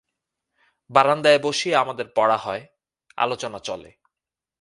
[0.89, 2.63] বারান্দায় বসিয়া আমাদের পড়া হয়,
[3.17, 3.91] আলোচনা চলে।